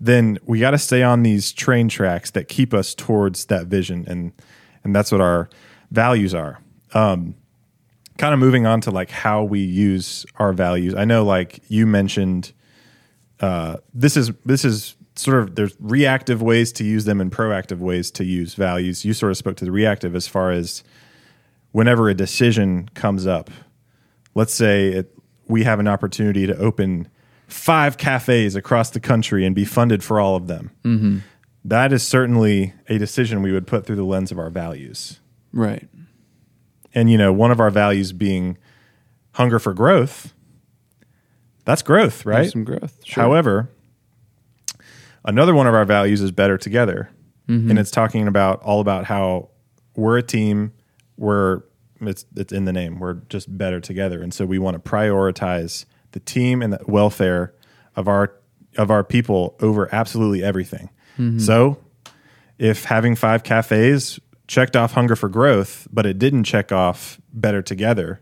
then 0.00 0.38
we 0.44 0.60
got 0.60 0.72
to 0.72 0.78
stay 0.78 1.02
on 1.02 1.22
these 1.22 1.52
train 1.52 1.88
tracks 1.88 2.30
that 2.32 2.48
keep 2.48 2.74
us 2.74 2.94
towards 2.94 3.46
that 3.46 3.66
vision 3.66 4.04
and 4.06 4.32
and 4.84 4.94
that's 4.94 5.10
what 5.10 5.20
our 5.20 5.48
values 5.90 6.34
are. 6.34 6.60
Um 6.94 7.34
kind 8.18 8.32
of 8.32 8.40
moving 8.40 8.66
on 8.66 8.80
to 8.80 8.90
like 8.90 9.10
how 9.10 9.44
we 9.44 9.60
use 9.60 10.24
our 10.36 10.52
values. 10.52 10.94
I 10.94 11.04
know 11.04 11.24
like 11.24 11.60
you 11.68 11.86
mentioned 11.86 12.52
uh 13.40 13.76
this 13.92 14.16
is 14.16 14.30
this 14.44 14.64
is 14.64 14.96
sort 15.18 15.38
of 15.38 15.54
there's 15.54 15.74
reactive 15.80 16.42
ways 16.42 16.72
to 16.72 16.84
use 16.84 17.04
them 17.04 17.20
and 17.20 17.32
proactive 17.32 17.78
ways 17.78 18.10
to 18.12 18.24
use 18.24 18.54
values. 18.54 19.04
You 19.04 19.12
sort 19.12 19.32
of 19.32 19.36
spoke 19.36 19.56
to 19.56 19.64
the 19.64 19.72
reactive 19.72 20.14
as 20.14 20.26
far 20.26 20.50
as 20.50 20.84
whenever 21.72 22.08
a 22.08 22.14
decision 22.14 22.88
comes 22.94 23.26
up. 23.26 23.50
Let's 24.34 24.54
say 24.54 24.88
it, 24.88 25.18
we 25.48 25.64
have 25.64 25.80
an 25.80 25.88
opportunity 25.88 26.46
to 26.46 26.56
open 26.56 27.08
five 27.46 27.96
cafes 27.96 28.56
across 28.56 28.90
the 28.90 29.00
country 29.00 29.44
and 29.46 29.54
be 29.54 29.64
funded 29.64 30.02
for 30.02 30.20
all 30.20 30.36
of 30.36 30.46
them. 30.46 30.70
Mm-hmm. 30.84 31.18
That 31.64 31.92
is 31.92 32.02
certainly 32.02 32.74
a 32.88 32.98
decision 32.98 33.42
we 33.42 33.52
would 33.52 33.66
put 33.66 33.86
through 33.86 33.96
the 33.96 34.04
lens 34.04 34.30
of 34.30 34.38
our 34.38 34.50
values. 34.50 35.20
right 35.52 35.88
And, 36.94 37.10
you 37.10 37.18
know, 37.18 37.32
one 37.32 37.50
of 37.50 37.60
our 37.60 37.70
values 37.70 38.12
being 38.12 38.58
hunger 39.32 39.58
for 39.58 39.74
growth. 39.74 40.32
That's 41.64 41.82
growth, 41.82 42.22
There's 42.22 42.36
right? 42.36 42.50
some 42.50 42.64
growth 42.64 42.98
sure. 43.04 43.22
However, 43.24 43.70
another 45.24 45.54
one 45.54 45.66
of 45.66 45.74
our 45.74 45.84
values 45.84 46.20
is 46.20 46.30
better 46.30 46.56
together. 46.56 47.10
Mm-hmm. 47.48 47.70
And 47.70 47.78
it's 47.78 47.90
talking 47.90 48.26
about 48.28 48.62
all 48.62 48.80
about 48.80 49.04
how 49.04 49.50
we're 49.94 50.18
a 50.18 50.22
team, 50.22 50.72
we're 51.16 51.62
it's 52.00 52.26
it's 52.36 52.52
in 52.52 52.64
the 52.64 52.72
name. 52.72 52.98
We're 52.98 53.14
just 53.14 53.56
better 53.56 53.80
together, 53.80 54.22
and 54.22 54.34
so 54.34 54.44
we 54.44 54.58
want 54.58 54.74
to 54.82 54.90
prioritize 54.90 55.86
the 56.16 56.20
team 56.20 56.62
and 56.62 56.72
the 56.72 56.80
welfare 56.86 57.52
of 57.94 58.08
our 58.08 58.32
of 58.78 58.90
our 58.90 59.04
people 59.04 59.54
over 59.60 59.94
absolutely 59.94 60.42
everything. 60.42 60.88
So, 61.38 61.78
if 62.58 62.84
having 62.84 63.16
five 63.16 63.42
cafes 63.42 64.18
checked 64.48 64.76
off 64.76 64.92
hunger 64.92 65.16
for 65.16 65.28
growth, 65.28 65.88
but 65.90 66.04
it 66.06 66.18
didn't 66.18 66.44
check 66.44 66.72
off 66.72 67.20
better 67.32 67.62
together, 67.62 68.20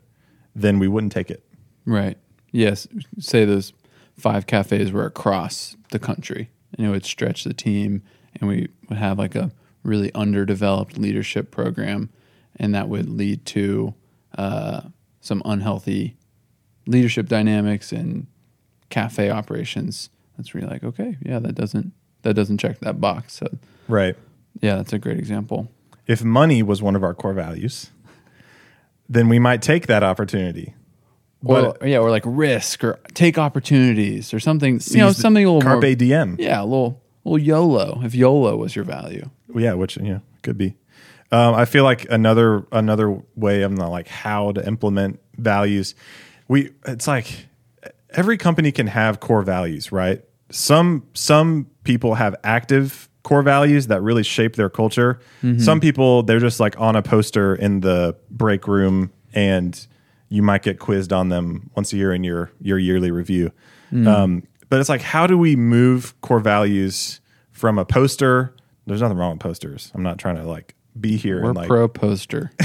then 0.55 0.79
we 0.79 0.89
wouldn't 0.89 1.13
take 1.13 1.31
it. 1.31 1.45
Right. 1.87 2.19
Yes. 2.53 2.87
Say 3.19 3.45
those 3.45 3.73
five 4.17 4.47
cafes 4.47 4.93
were 4.93 5.07
across 5.07 5.77
the 5.91 5.99
country 5.99 6.51
and 6.77 6.87
it 6.87 6.91
would 6.91 7.05
stretch 7.05 7.45
the 7.45 7.55
team 7.55 8.03
and 8.41 8.49
we 8.49 8.69
would 8.89 8.99
have 8.99 9.19
like 9.19 9.35
a 9.35 9.51
really 9.83 10.15
underdeveloped 10.15 10.97
leadership 10.97 11.51
program 11.51 12.11
and 12.57 12.75
that 12.75 12.89
would 12.89 13.09
lead 13.09 13.45
to 13.47 13.95
uh, 14.39 14.83
some 15.21 15.43
unhealthy 15.45 16.17
leadership 16.87 17.27
dynamics 17.29 17.93
and 17.93 18.27
cafe 18.91 19.31
operations. 19.31 20.11
That's 20.37 20.55
really 20.55 20.67
like, 20.69 20.85
okay, 20.85 21.17
yeah, 21.25 21.39
that 21.39 21.55
doesn't 21.55 21.93
that 22.23 22.35
doesn't 22.35 22.59
check 22.59 22.79
that 22.81 23.01
box. 23.01 23.35
So 23.35 23.47
Right. 23.89 24.17
yeah, 24.61 24.77
that's 24.77 24.93
a 24.93 24.99
great 24.99 25.19
example. 25.19 25.71
If 26.07 26.23
money 26.25 26.63
was 26.63 26.83
one 26.83 26.97
of 26.97 27.03
our 27.03 27.15
core 27.15 27.33
values, 27.35 27.91
then 29.09 29.29
we 29.29 29.39
might 29.39 29.63
take 29.63 29.87
that 29.87 30.03
opportunity. 30.03 30.75
Or 31.47 31.77
yeah, 31.85 31.99
or 31.99 32.11
like 32.11 32.23
risk 32.25 32.83
or 32.83 32.99
take 33.13 33.37
opportunities 33.37 34.33
or 34.33 34.41
something. 34.41 34.81
You 34.87 34.99
know, 34.99 35.13
something 35.13 35.45
a 35.45 35.49
little 35.53 35.61
carpe 35.61 35.83
more. 35.83 35.95
diem. 35.95 36.37
Yeah, 36.39 36.63
a 36.63 36.65
little 36.65 37.03
little 37.25 37.39
YOLO. 37.39 38.01
If 38.03 38.15
YOLO 38.15 38.57
was 38.57 38.75
your 38.75 38.87
value. 38.87 39.29
Yeah, 39.55 39.75
which 39.75 39.99
know 39.99 40.23
could 40.43 40.57
be. 40.57 40.77
Um, 41.31 41.55
I 41.55 41.67
feel 41.67 41.85
like 41.85 42.07
another 42.11 42.65
another 42.73 43.21
way 43.37 43.61
of 43.63 43.77
the, 43.77 43.87
like 43.89 44.09
how 44.09 44.53
to 44.53 44.67
implement 44.67 45.21
values. 45.37 45.95
We 46.49 46.71
it's 46.87 47.07
like 47.07 47.47
every 48.11 48.37
company 48.37 48.73
can 48.73 48.87
have 48.87 49.21
core 49.21 49.43
values, 49.43 49.93
right? 49.93 50.23
Some 50.51 51.07
some 51.15 51.67
people 51.85 52.15
have 52.15 52.37
active 52.45 53.09
core 53.23 53.43
values 53.43 53.87
that 53.89 54.03
really 54.03 54.23
shape 54.23 54.57
their 54.57 54.71
culture. 54.71 55.21
Mm-hmm. 55.43 55.61
Some 55.61 55.81
people 55.81 56.23
they're 56.23 56.41
just 56.41 56.61
like 56.61 56.79
on 56.79 56.97
a 56.97 57.03
poster 57.03 57.55
in 57.55 57.81
the 57.81 58.17
break 58.31 58.69
room, 58.69 59.13
and 59.33 59.87
you 60.29 60.43
might 60.43 60.63
get 60.63 60.79
quizzed 60.79 61.13
on 61.13 61.29
them 61.29 61.71
once 61.77 61.93
a 61.93 61.97
year 61.97 62.13
in 62.13 62.25
your 62.25 62.51
your 62.61 62.79
yearly 62.79 63.11
review. 63.11 63.51
Mm. 63.93 64.07
Um, 64.07 64.43
but 64.69 64.81
it's 64.81 64.89
like, 64.89 65.03
how 65.03 65.27
do 65.27 65.39
we 65.39 65.57
move 65.57 66.21
core 66.21 66.41
values 66.41 67.21
from 67.53 67.79
a 67.79 67.85
poster? 67.85 68.55
There's 68.87 69.01
nothing 69.01 69.17
wrong 69.17 69.33
with 69.33 69.41
posters. 69.41 69.91
I'm 69.95 70.03
not 70.03 70.19
trying 70.19 70.37
to 70.37 70.43
like 70.43 70.75
be 70.99 71.17
here 71.17 71.43
We're 71.43 71.51
and 71.51 71.57
like 71.57 71.69
pro 71.69 71.89
poster. 71.89 72.51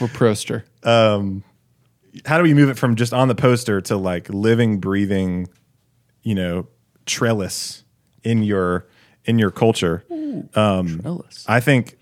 We're 0.00 0.08
proster. 0.08 0.64
Um, 0.82 1.44
how 2.24 2.36
do 2.36 2.42
we 2.42 2.54
move 2.54 2.68
it 2.68 2.78
from 2.78 2.96
just 2.96 3.12
on 3.12 3.28
the 3.28 3.34
poster 3.34 3.80
to 3.82 3.96
like 3.96 4.28
living, 4.30 4.78
breathing, 4.78 5.48
you 6.22 6.34
know, 6.34 6.68
trellis 7.06 7.84
in 8.22 8.42
your 8.42 8.88
in 9.24 9.38
your 9.38 9.50
culture? 9.50 10.04
Um, 10.54 11.00
trellis. 11.00 11.44
I 11.48 11.60
think, 11.60 11.96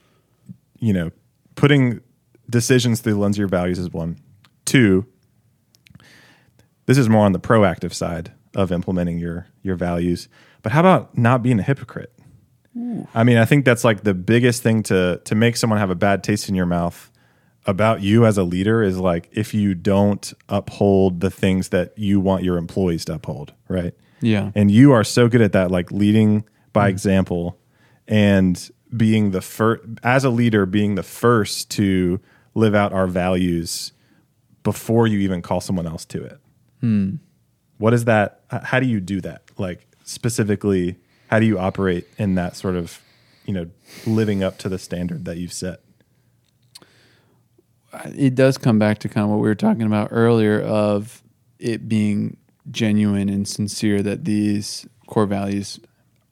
you 0.79 0.93
know, 0.93 1.11
putting 1.55 2.01
decisions 2.49 3.01
through 3.01 3.15
the 3.15 3.19
lens 3.19 3.37
of 3.37 3.41
your 3.41 3.49
values 3.49 3.79
is 3.79 3.91
one. 3.91 4.19
Two, 4.65 5.07
this 6.87 6.99
is 6.99 7.09
more 7.09 7.25
on 7.25 7.33
the 7.33 7.41
proactive 7.41 7.93
side 7.93 8.33
of 8.55 8.73
implementing 8.73 9.19
your 9.19 9.47
your 9.63 9.77
values. 9.77 10.29
But 10.63 10.73
how 10.73 10.81
about 10.81 11.17
not 11.17 11.43
being 11.43 11.61
a 11.61 11.63
hypocrite? 11.63 12.13
I 13.15 13.25
mean, 13.25 13.39
I 13.39 13.45
think 13.47 13.65
that's 13.65 13.85
like 13.85 14.03
the 14.03 14.15
biggest 14.15 14.63
thing 14.63 14.83
to 14.85 15.21
to 15.25 15.35
make 15.35 15.57
someone 15.57 15.79
have 15.79 15.91
a 15.91 15.95
bad 15.95 16.23
taste 16.23 16.49
in 16.49 16.55
your 16.55 16.67
mouth 16.67 17.11
about 17.67 18.01
you 18.01 18.25
as 18.25 18.39
a 18.39 18.45
leader 18.45 18.83
is 18.83 18.99
like 18.99 19.29
if 19.33 19.53
you 19.53 19.75
don't 19.75 20.33
uphold 20.49 21.21
the 21.21 21.31
things 21.31 21.71
that 21.71 21.93
you 21.99 22.21
want 22.21 22.45
your 22.45 22.57
employees 22.57 23.05
to 23.07 23.15
uphold, 23.15 23.53
right? 23.69 23.93
Yeah. 24.21 24.53
And 24.55 24.71
you 24.71 24.93
are 24.93 25.05
so 25.05 25.29
good 25.29 25.43
at 25.43 25.53
that, 25.53 25.71
like 25.71 25.91
leading 25.91 26.45
by 26.73 26.83
mm-hmm. 26.83 26.91
example 26.91 27.59
and 28.07 28.71
being 28.97 29.33
the 29.33 29.41
first, 29.41 29.83
as 30.03 30.25
a 30.25 30.31
leader, 30.31 30.65
being 30.65 30.95
the 30.95 31.03
first 31.03 31.71
to 31.73 32.21
live 32.55 32.75
out 32.75 32.93
our 32.93 33.07
values 33.07 33.93
before 34.63 35.07
you 35.07 35.19
even 35.19 35.43
call 35.43 35.61
someone 35.61 35.87
else 35.87 36.05
to 36.07 36.25
it. 36.25 36.39
Hmm. 36.81 37.17
What 37.79 37.93
is 37.93 38.05
that? 38.07 38.43
How 38.49 38.81
do 38.81 38.87
you 38.87 39.01
do 39.01 39.21
that? 39.21 39.43
Like 39.59 39.87
specifically, 40.05 40.97
how 41.29 41.41
do 41.41 41.47
you 41.47 41.59
operate 41.59 42.07
in 42.17 42.37
that 42.37 42.57
sort 42.57 42.77
of, 42.77 43.01
you 43.45 43.53
know, 43.53 43.69
living 44.07 44.43
up 44.43 44.57
to 44.59 44.69
the 44.69 44.79
standard 44.79 45.25
that 45.25 45.37
you've 45.37 45.53
set? 45.53 45.81
It 48.05 48.35
does 48.35 48.59
come 48.59 48.79
back 48.79 48.99
to 48.99 49.09
kind 49.09 49.25
of 49.25 49.31
what 49.31 49.41
we 49.41 49.49
were 49.49 49.55
talking 49.55 49.83
about 49.83 50.09
earlier 50.11 50.61
of 50.61 51.23
it 51.59 51.89
being 51.89 52.37
genuine 52.71 53.29
and 53.29 53.47
sincere 53.47 54.03
that 54.03 54.25
these 54.25 54.87
core 55.07 55.27
values 55.27 55.81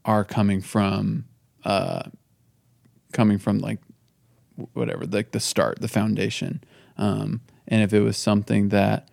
are 0.05 0.25
coming 0.25 0.61
from 0.61 1.25
uh 1.65 2.03
coming 3.13 3.39
from 3.39 3.59
like 3.59 3.79
whatever 4.73 5.07
like 5.07 5.33
the 5.33 5.41
start 5.41 5.81
the 5.81 5.89
foundation. 5.89 6.63
Um 6.99 7.41
and 7.69 7.83
if 7.83 7.93
it 7.93 8.01
was 8.01 8.17
something 8.17 8.69
that 8.71 9.09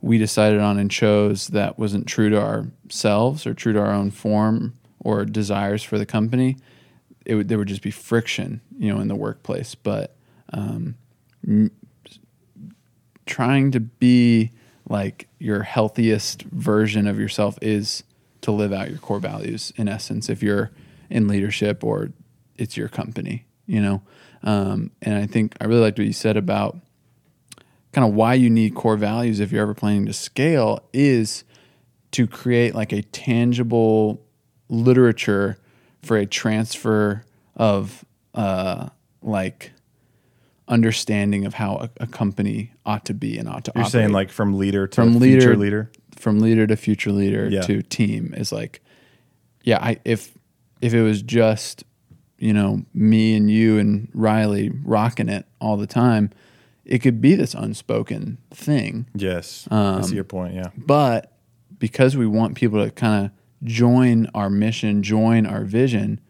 we 0.00 0.18
decided 0.18 0.60
on 0.60 0.78
and 0.78 0.90
chose 0.90 1.48
that 1.48 1.78
wasn't 1.78 2.06
true 2.06 2.30
to 2.30 2.40
ourselves 2.40 3.46
or 3.46 3.54
true 3.54 3.72
to 3.72 3.80
our 3.80 3.92
own 3.92 4.10
form 4.10 4.74
or 5.00 5.24
desires 5.24 5.82
for 5.82 5.98
the 5.98 6.06
company 6.06 6.56
it 7.26 7.34
would 7.34 7.48
there 7.48 7.58
would 7.58 7.68
just 7.68 7.82
be 7.82 7.90
friction 7.90 8.60
you 8.78 8.92
know 8.92 9.00
in 9.00 9.08
the 9.08 9.16
workplace. 9.16 9.74
But 9.74 10.14
um 10.52 10.96
trying 13.26 13.70
to 13.70 13.80
be 13.80 14.50
like 14.88 15.28
your 15.38 15.62
healthiest 15.62 16.42
version 16.42 17.06
of 17.06 17.18
yourself 17.18 17.58
is 17.62 18.02
to 18.40 18.50
live 18.50 18.72
out 18.72 18.90
your 18.90 18.98
core 18.98 19.20
values 19.20 19.72
in 19.76 19.88
essence 19.88 20.28
if 20.28 20.42
you're 20.42 20.70
in 21.08 21.28
leadership 21.28 21.84
or 21.84 22.10
it's 22.56 22.76
your 22.76 22.88
company 22.88 23.44
you 23.66 23.80
know? 23.80 24.02
Um, 24.42 24.90
and 25.02 25.14
i 25.14 25.26
think 25.26 25.54
i 25.60 25.66
really 25.66 25.82
liked 25.82 25.98
what 25.98 26.06
you 26.06 26.14
said 26.14 26.38
about 26.38 26.78
kind 27.92 28.08
of 28.08 28.14
why 28.14 28.34
you 28.34 28.48
need 28.48 28.74
core 28.74 28.96
values 28.96 29.38
if 29.38 29.52
you're 29.52 29.62
ever 29.62 29.74
planning 29.74 30.06
to 30.06 30.14
scale 30.14 30.82
is 30.94 31.44
to 32.12 32.26
create 32.26 32.74
like 32.74 32.92
a 32.92 33.02
tangible 33.02 34.22
literature 34.70 35.58
for 36.02 36.16
a 36.16 36.24
transfer 36.24 37.24
of 37.54 38.04
uh, 38.34 38.88
like 39.20 39.72
understanding 40.70 41.44
of 41.44 41.54
how 41.54 41.76
a, 41.76 41.90
a 42.00 42.06
company 42.06 42.72
ought 42.86 43.04
to 43.04 43.12
be 43.14 43.36
and 43.36 43.48
ought 43.48 43.64
to 43.64 43.72
You're 43.74 43.82
operate 43.84 43.92
saying 43.92 44.12
like 44.12 44.30
from 44.30 44.56
leader 44.58 44.86
to 44.86 44.94
From 44.94 45.20
future 45.20 45.50
leader- 45.50 45.56
leader. 45.56 45.92
from 46.16 46.38
leader 46.40 46.66
to 46.66 46.76
future 46.76 47.12
leader 47.12 47.48
Yeah. 47.48 47.62
to 47.62 47.82
team 47.82 48.32
is 48.36 48.52
like 48.52 48.80
yeah 49.64 49.78
i 49.82 49.98
if 50.04 50.36
if 50.80 50.94
it 50.94 51.02
was 51.02 51.20
just 51.22 51.84
you 52.38 52.52
know 52.54 52.82
me 52.94 53.34
and 53.36 53.50
you 53.50 53.78
and 53.78 54.08
riley 54.14 54.70
rocking 54.84 55.28
it 55.28 55.44
all 55.60 55.76
the 55.76 55.86
time 55.86 56.30
it 56.84 57.00
could 57.00 57.20
be 57.20 57.34
this 57.34 57.52
unspoken 57.54 58.38
thing 58.50 59.06
Yes, 59.14 59.68
I 59.70 59.76
Um, 59.96 60.02
see 60.02 60.14
your 60.14 60.24
point. 60.24 60.54
Yeah, 60.54 60.68
but 60.76 61.32
because 61.78 62.16
we 62.16 62.26
want 62.26 62.56
people 62.56 62.82
to 62.84 62.90
kind 62.90 63.26
of 63.26 63.30
join 63.68 64.26
our 64.34 64.48
mission 64.50 65.02
join 65.02 65.46
our 65.46 65.64
vision 65.64 66.20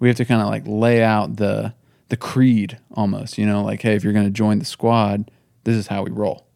we 0.00 0.08
have 0.08 0.16
to 0.16 0.24
kind 0.24 0.40
of 0.42 0.48
like 0.48 0.64
lay 0.66 1.02
out 1.02 1.36
the 1.36 1.72
the 2.08 2.16
creed 2.16 2.78
almost 2.92 3.38
you 3.38 3.46
know 3.46 3.62
like 3.62 3.82
hey 3.82 3.94
if 3.94 4.04
you're 4.04 4.12
going 4.12 4.24
to 4.24 4.30
join 4.30 4.58
the 4.58 4.64
squad 4.64 5.30
this 5.64 5.76
is 5.76 5.86
how 5.86 6.02
we 6.02 6.10
roll 6.10 6.46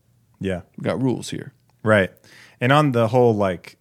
yeah. 0.41 0.61
we 0.77 0.85
got 0.85 1.03
rules 1.03 1.31
here 1.31 1.53
Right. 1.83 2.11
And 2.61 2.73
on 2.73 2.93
the 2.93 3.09
whole, 3.09 3.35
like 3.35 3.79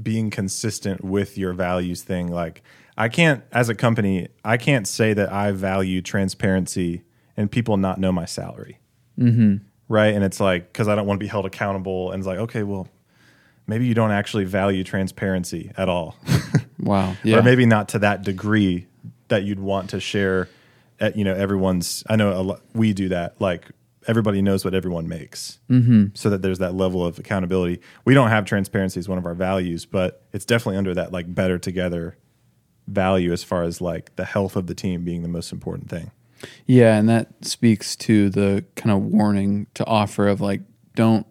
being 0.00 0.30
consistent 0.30 1.04
with 1.04 1.36
your 1.36 1.52
values 1.52 2.02
thing, 2.02 2.28
like 2.28 2.62
I 2.96 3.08
can't, 3.08 3.44
as 3.52 3.68
a 3.68 3.74
company, 3.74 4.28
I 4.44 4.56
can't 4.56 4.86
say 4.86 5.12
that 5.14 5.32
I 5.32 5.52
value 5.52 6.02
transparency 6.02 7.02
and 7.36 7.50
people 7.50 7.76
not 7.76 7.98
know 7.98 8.12
my 8.12 8.24
salary. 8.24 8.80
Mm-hmm. 9.18 9.64
Right. 9.88 10.14
And 10.14 10.24
it's 10.24 10.40
like, 10.40 10.72
because 10.72 10.88
I 10.88 10.94
don't 10.94 11.06
want 11.06 11.20
to 11.20 11.24
be 11.24 11.28
held 11.28 11.46
accountable. 11.46 12.10
And 12.10 12.20
it's 12.20 12.26
like, 12.26 12.38
okay, 12.38 12.62
well, 12.62 12.88
maybe 13.66 13.86
you 13.86 13.94
don't 13.94 14.10
actually 14.10 14.44
value 14.44 14.84
transparency 14.84 15.72
at 15.76 15.88
all. 15.88 16.16
wow 16.80 17.16
yeah 17.24 17.38
or 17.38 17.42
maybe 17.42 17.66
not 17.66 17.88
to 17.88 17.98
that 17.98 18.22
degree 18.22 18.86
that 19.28 19.44
you'd 19.44 19.60
want 19.60 19.90
to 19.90 20.00
share 20.00 20.48
at 21.00 21.16
you 21.16 21.24
know 21.24 21.34
everyone's 21.34 22.02
i 22.08 22.16
know 22.16 22.32
a 22.32 22.42
lot, 22.42 22.60
we 22.74 22.92
do 22.92 23.08
that 23.08 23.40
like 23.40 23.66
everybody 24.06 24.40
knows 24.40 24.64
what 24.64 24.72
everyone 24.72 25.06
makes. 25.06 25.58
Mm-hmm. 25.68 26.06
so 26.14 26.30
that 26.30 26.40
there's 26.40 26.60
that 26.60 26.72
level 26.72 27.04
of 27.04 27.18
accountability. 27.18 27.78
We 28.06 28.14
don't 28.14 28.30
have 28.30 28.46
transparency 28.46 28.98
as 28.98 29.08
one 29.08 29.18
of 29.18 29.26
our 29.26 29.34
values 29.34 29.84
but 29.84 30.24
it's 30.32 30.44
definitely 30.44 30.78
under 30.78 30.94
that 30.94 31.12
like 31.12 31.32
better 31.34 31.58
together 31.58 32.16
value 32.86 33.32
as 33.32 33.44
far 33.44 33.62
as 33.62 33.80
like 33.80 34.16
the 34.16 34.24
health 34.24 34.56
of 34.56 34.66
the 34.66 34.74
team 34.74 35.04
being 35.04 35.22
the 35.22 35.28
most 35.28 35.52
important 35.52 35.90
thing. 35.90 36.10
Yeah, 36.66 36.96
and 36.96 37.08
that 37.08 37.28
speaks 37.44 37.96
to 37.96 38.30
the 38.30 38.64
kind 38.76 38.94
of 38.94 39.02
warning 39.02 39.66
to 39.74 39.84
offer 39.86 40.28
of 40.28 40.40
like 40.40 40.62
don't 40.94 41.26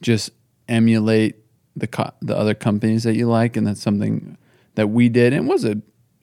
just 0.00 0.30
emulate 0.68 1.36
the 1.76 1.86
co- 1.86 2.12
the 2.20 2.36
other 2.36 2.54
companies 2.54 3.04
that 3.04 3.14
you 3.14 3.28
like, 3.28 3.56
and 3.56 3.66
that's 3.66 3.80
something 3.80 4.36
that 4.74 4.88
we 4.88 5.08
did, 5.08 5.32
and 5.32 5.46
it 5.46 5.50
was 5.50 5.64
a 5.64 5.80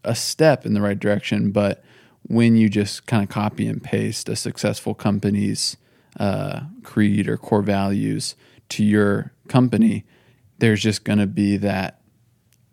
a 0.07 0.15
step 0.15 0.65
in 0.65 0.73
the 0.73 0.81
right 0.81 0.97
direction. 0.97 1.51
But 1.51 1.83
when 2.23 2.55
you 2.55 2.69
just 2.69 3.05
kind 3.05 3.23
of 3.23 3.29
copy 3.29 3.67
and 3.67 3.83
paste 3.83 4.29
a 4.29 4.35
successful 4.35 4.93
company's 4.93 5.77
uh, 6.19 6.61
creed 6.83 7.27
or 7.27 7.37
core 7.37 7.61
values 7.61 8.35
to 8.69 8.83
your 8.83 9.31
company, 9.47 10.05
there's 10.59 10.81
just 10.81 11.03
going 11.03 11.19
to 11.19 11.27
be 11.27 11.57
that 11.57 12.01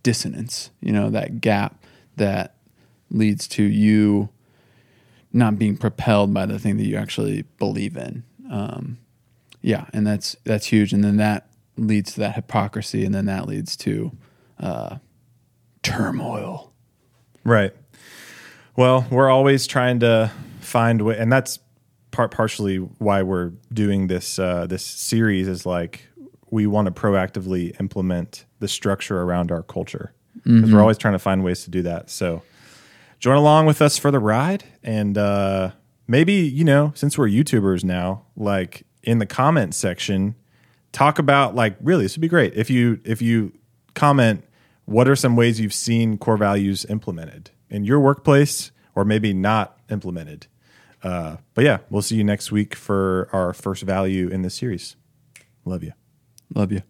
dissonance, 0.03 0.71
you 0.81 0.93
know, 0.93 1.11
that 1.11 1.41
gap 1.41 1.83
that 2.17 2.55
leads 3.11 3.47
to 3.49 3.63
you 3.63 4.29
not 5.33 5.59
being 5.59 5.77
propelled 5.77 6.33
by 6.33 6.47
the 6.47 6.59
thing 6.59 6.77
that 6.77 6.85
you 6.85 6.97
actually 6.97 7.43
believe 7.59 7.97
in. 7.97 8.23
Um, 8.51 8.99
yeah, 9.61 9.87
and 9.93 10.07
that's 10.07 10.37
that's 10.45 10.67
huge. 10.67 10.93
And 10.93 11.03
then 11.03 11.17
that 11.17 11.49
leads 11.77 12.13
to 12.15 12.21
that 12.21 12.35
hypocrisy, 12.35 13.05
and 13.05 13.15
then 13.15 13.27
that 13.27 13.49
leads 13.49 13.77
to 13.79 14.13
uh, 14.61 14.99
turmoil. 15.83 16.74
Right. 17.45 17.73
Well, 18.77 19.07
we're 19.11 19.31
always 19.31 19.67
trying 19.67 20.01
to 20.01 20.33
find 20.61 21.03
way, 21.03 21.19
and 21.19 21.33
that's 21.33 21.59
part 22.11 22.31
partially 22.31 22.77
why 22.77 23.23
we're 23.23 23.53
doing 23.73 24.07
this 24.07 24.39
uh, 24.39 24.67
this 24.67 24.85
series 24.85 25.49
is 25.49 25.67
like 25.67 26.07
we 26.51 26.67
want 26.67 26.87
to 26.87 26.93
proactively 26.93 27.79
implement 27.81 28.45
the 28.61 28.69
structure 28.69 29.21
around 29.21 29.51
our 29.51 29.63
culture 29.63 30.13
because 30.45 30.73
we're 30.73 30.81
always 30.81 30.99
trying 30.99 31.15
to 31.15 31.19
find 31.19 31.43
ways 31.43 31.65
to 31.65 31.71
do 31.71 31.83
that. 31.83 32.11
So 32.11 32.43
join 33.19 33.37
along 33.37 33.67
with 33.67 33.81
us 33.81 33.99
for 33.99 34.11
the 34.11 34.19
ride, 34.19 34.65
and 34.83 35.17
uh, 35.17 35.71
maybe 36.07 36.35
you 36.35 36.65
know 36.65 36.93
since 36.95 37.17
we're 37.17 37.29
YouTubers 37.29 37.85
now, 37.85 38.25
like 38.37 38.87
in 39.03 39.19
the 39.19 39.27
comment 39.27 39.75
section, 39.75 40.35
talk 40.93 41.19
about 41.19 41.55
like 41.55 41.77
really 41.81 42.05
this 42.05 42.17
would 42.17 42.23
be 42.23 42.29
great 42.29 42.55
if 42.55 42.71
you 42.71 43.01
if 43.05 43.23
you 43.23 43.53
comment 43.95 44.45
what 44.85 45.09
are 45.09 45.17
some 45.17 45.37
ways 45.37 45.61
you've 45.61 45.75
seen 45.75 46.19
core 46.19 46.37
values 46.37 46.85
implemented 46.87 47.51
in 47.71 47.85
your 47.85 48.01
workplace 48.01 48.71
or 48.95 49.05
maybe 49.05 49.33
not 49.33 49.79
implemented. 49.91 50.47
Uh, 51.03 51.37
but 51.55 51.65
yeah, 51.65 51.79
we'll 51.91 52.03
see 52.03 52.17
you 52.17 52.25
next 52.25 52.51
week 52.51 52.75
for 52.75 53.29
our 53.33 53.53
first 53.53 53.83
value 53.83 54.29
in 54.29 54.43
this 54.43 54.55
series. 54.55 54.97
Love 55.65 55.83
you. 55.83 55.93
Love 56.55 56.73
you. 56.73 56.83